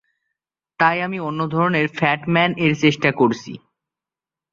তাই 0.79 0.97
আমি 1.01 1.17
অন্য 1.19 1.41
ধরনের 1.47 1.87
ফ্যাট 1.97 2.21
ম্যান-এর 2.27 2.73
চেষ্টা 2.75 3.09
করছি। 3.11 3.53